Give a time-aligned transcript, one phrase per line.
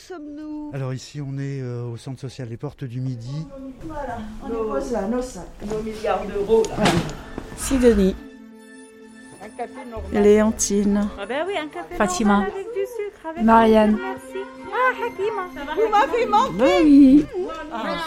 [0.00, 3.46] sommes-nous Alors ici, on est euh, au centre social des Portes du Midi.
[3.82, 5.46] Voilà, on dépose là, nos sacs.
[5.68, 6.84] Nos milliards d'euros là.
[7.56, 8.16] Sidonie,
[9.42, 10.22] Un café normal.
[10.22, 12.32] Léontine, Ah ben oui, un café Fatima.
[12.34, 13.26] normal avec du sucre.
[13.28, 13.98] Avec Marianne.
[14.00, 14.38] Merci.
[14.72, 15.74] Ah, Hakima.
[15.74, 17.26] Vous m'avez manqué Bah oui.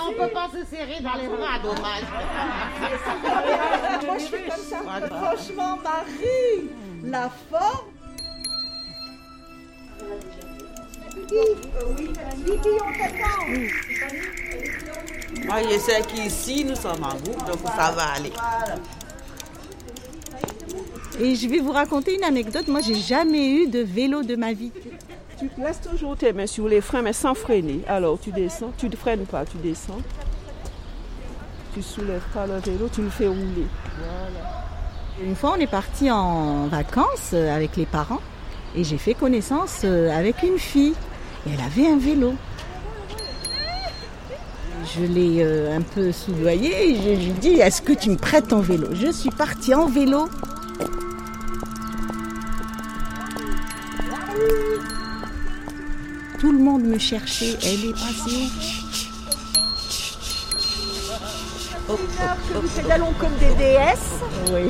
[0.07, 2.04] on peut pas se serrer dans les bras, dommage.
[4.05, 4.78] Moi je fais comme ça.
[5.07, 6.70] Franchement, Marie,
[7.04, 7.89] la forme.
[15.45, 18.31] Moi, je sais qu'ici, nous sommes en groupe, donc ça va aller.
[21.20, 22.68] Et je vais vous raconter une anecdote.
[22.68, 24.71] Moi, j'ai jamais eu de vélo de ma vie.
[25.38, 27.82] Tu laisses toujours tes mains sur les freins, mais sans freiner.
[27.88, 30.02] Alors tu descends, tu ne freines pas, tu descends.
[31.73, 33.68] Tu soulèves pas le vélo, tu le fais rouler.
[35.23, 38.21] Une fois, on est parti en vacances avec les parents
[38.76, 40.94] et j'ai fait connaissance euh, avec une fille.
[41.45, 42.34] Et elle avait un vélo.
[44.96, 48.18] Je l'ai euh, un peu soudoyée et je lui ai dit Est-ce que tu me
[48.18, 48.88] prêtes ton vélo?
[48.94, 50.27] Je suis partie en vélo.
[56.40, 57.57] Tout le monde me cherchait.
[57.63, 58.49] Elle est passée.
[61.90, 64.19] où Que nous pédalons comme des déesses.
[64.51, 64.69] Oui.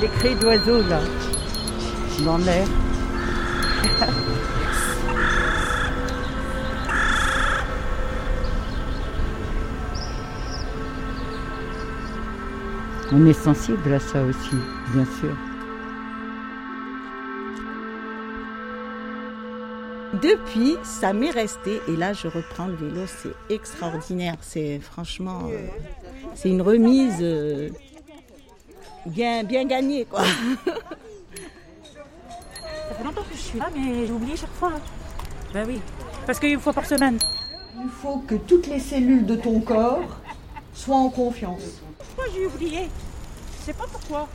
[0.00, 1.00] Les cris d'oiseaux là,
[2.24, 2.66] dans l'air.
[13.12, 14.56] On est sensible à ça aussi,
[14.94, 15.36] bien sûr.
[20.22, 25.66] Depuis, ça m'est resté et là je reprends le vélo, c'est extraordinaire, c'est franchement, euh,
[26.34, 27.68] c'est une remise euh,
[29.06, 30.24] bien bien gagnée quoi.
[30.24, 30.30] Ça
[32.96, 34.72] fait longtemps que je suis là, mais j'oublie chaque fois.
[35.52, 35.80] Ben oui,
[36.26, 37.18] parce qu'une fois par semaine.
[37.82, 40.18] Il faut que toutes les cellules de ton corps
[40.74, 41.80] soient en confiance.
[41.98, 42.88] Pourquoi j'ai oublié?
[43.58, 44.28] Je sais pas pourquoi.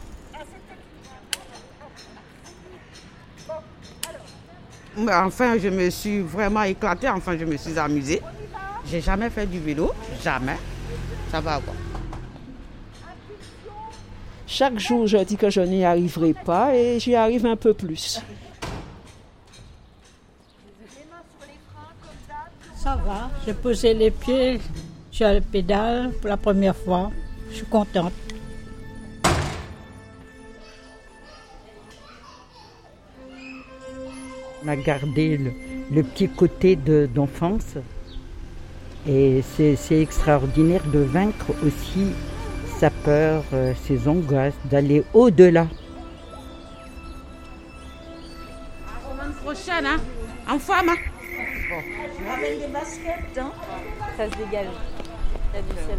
[4.97, 8.21] Mais Enfin, je me suis vraiment éclatée, enfin, je me suis amusée.
[8.85, 9.91] J'ai jamais fait du vélo,
[10.23, 10.57] jamais.
[11.31, 11.73] Ça va quoi.
[14.47, 18.22] Chaque jour, je dis que je n'y arriverai pas et j'y arrive un peu plus.
[22.75, 24.59] Ça va, j'ai posé les pieds
[25.11, 27.11] sur le pédale pour la première fois.
[27.50, 28.13] Je suis contente.
[34.63, 35.51] On a gardé le,
[35.91, 37.75] le petit côté de- d'enfance
[39.07, 42.07] et c'est extraordinaire de vaincre aussi
[42.79, 45.67] sa peur, euh, ses angoisses, d'aller au-delà.
[49.43, 49.97] Prochaine, hein,
[50.49, 50.89] en femme.
[50.89, 50.95] hein.
[52.27, 53.51] Ramène des baskets, hein
[54.17, 54.67] Ça se dégage.
[55.53, 55.97] T'as du sel.